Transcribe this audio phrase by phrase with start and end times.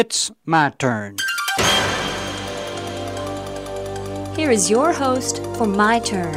[0.00, 1.16] It's my turn.
[4.36, 6.34] Here is your host for My Turn,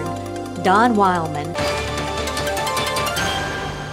[0.63, 1.53] Don Wildman.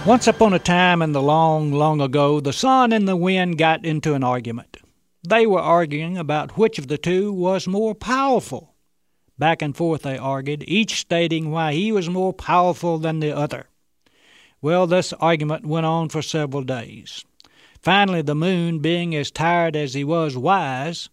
[0.07, 3.85] Once upon a time in the long, long ago, the sun and the wind got
[3.85, 4.77] into an argument.
[5.21, 8.73] They were arguing about which of the two was more powerful.
[9.37, 13.67] Back and forth they argued, each stating why he was more powerful than the other.
[14.63, 17.23] Well, this argument went on for several days.
[17.81, 21.09] Finally, the moon, being as tired as he was wise,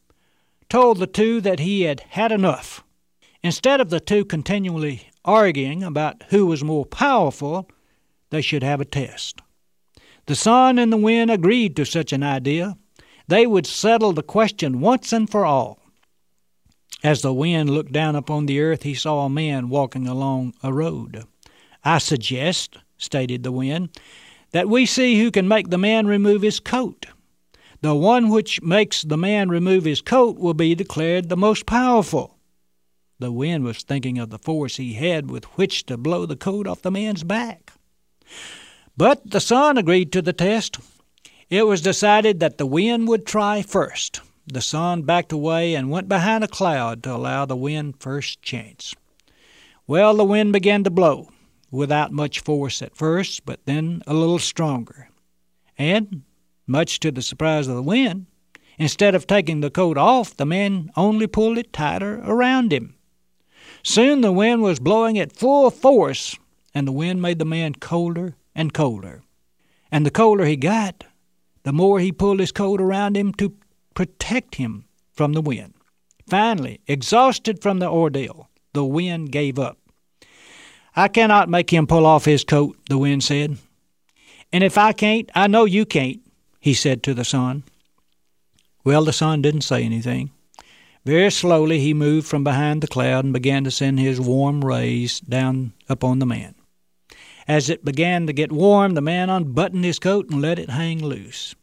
[0.68, 2.82] told the two that he had had enough.
[3.42, 7.68] Instead of the two continually arguing about who was more powerful,
[8.30, 9.40] they should have a test.
[10.26, 12.76] The sun and the wind agreed to such an idea.
[13.28, 15.78] They would settle the question once and for all.
[17.04, 20.72] As the wind looked down upon the earth, he saw a man walking along a
[20.72, 21.24] road.
[21.84, 23.90] I suggest, stated the wind,
[24.56, 27.04] that we see who can make the man remove his coat.
[27.82, 32.38] The one which makes the man remove his coat will be declared the most powerful.
[33.18, 36.66] The wind was thinking of the force he had with which to blow the coat
[36.66, 37.70] off the man's back.
[38.96, 40.78] But the sun agreed to the test.
[41.50, 44.22] It was decided that the wind would try first.
[44.46, 48.94] The sun backed away and went behind a cloud to allow the wind first chance.
[49.86, 51.28] Well, the wind began to blow,
[51.70, 55.08] without much force at first, but then a little stronger.
[55.78, 56.22] And,
[56.66, 58.26] much to the surprise of the wind,
[58.78, 62.94] instead of taking the coat off, the man only pulled it tighter around him.
[63.82, 66.36] Soon the wind was blowing at full force,
[66.74, 69.22] and the wind made the man colder and colder.
[69.90, 71.04] And the colder he got,
[71.62, 73.54] the more he pulled his coat around him to
[73.94, 75.74] protect him from the wind.
[76.28, 79.78] Finally, exhausted from the ordeal, the wind gave up.
[80.98, 83.58] I cannot make him pull off his coat, the wind said.
[84.50, 86.20] And if I can't, I know you can't,
[86.58, 87.64] he said to the sun.
[88.82, 90.30] Well, the sun didn't say anything.
[91.04, 95.20] Very slowly he moved from behind the cloud and began to send his warm rays
[95.20, 96.54] down upon the man.
[97.46, 101.04] As it began to get warm, the man unbuttoned his coat and let it hang
[101.04, 101.54] loose.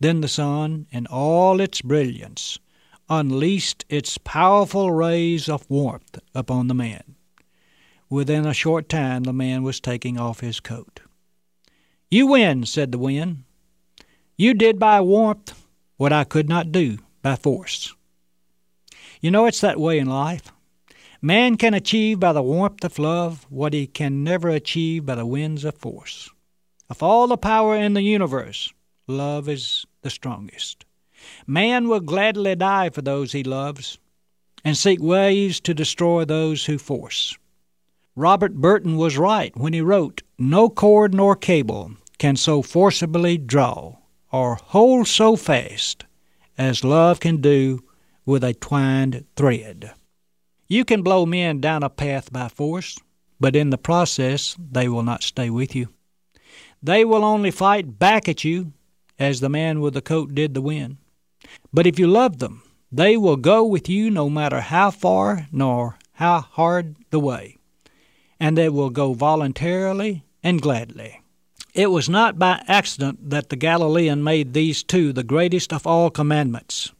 [0.00, 2.58] Then the sun, in all its brilliance,
[3.10, 7.16] unleashed its powerful rays of warmth upon the man.
[8.10, 11.00] Within a short time, the man was taking off his coat.
[12.10, 13.44] You win, said the wind.
[14.36, 15.66] You did by warmth
[15.98, 17.94] what I could not do by force.
[19.20, 20.52] You know, it's that way in life.
[21.20, 25.26] Man can achieve by the warmth of love what he can never achieve by the
[25.26, 26.30] winds of force.
[26.88, 28.72] Of all the power in the universe,
[29.06, 30.86] love is the strongest.
[31.46, 33.98] Man will gladly die for those he loves
[34.64, 37.36] and seek ways to destroy those who force.
[38.18, 43.98] Robert Burton was right when he wrote, No cord nor cable can so forcibly draw
[44.32, 46.04] or hold so fast
[46.58, 47.84] as love can do
[48.26, 49.92] with a twined thread.
[50.66, 52.98] You can blow men down a path by force,
[53.38, 55.90] but in the process they will not stay with you.
[56.82, 58.72] They will only fight back at you,
[59.16, 60.96] as the man with the coat did the wind.
[61.72, 65.98] But if you love them, they will go with you no matter how far nor
[66.14, 67.57] how hard the way,
[68.40, 71.20] and they will go voluntarily and gladly.
[71.74, 76.10] It was not by accident that the Galilean made these two the greatest of all
[76.10, 76.92] commandments.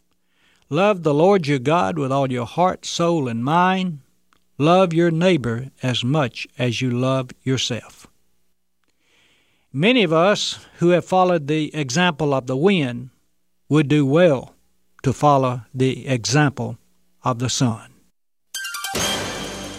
[0.71, 4.01] Love the Lord your God with all your heart, soul, and mind.
[4.59, 8.07] Love your neighbor as much as you love yourself.
[9.73, 13.11] Many of us who have followed the example of the wind
[13.69, 14.55] would do well
[15.03, 16.79] to follow the example
[17.23, 17.93] of the sun.